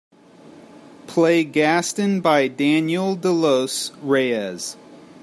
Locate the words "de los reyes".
3.15-4.75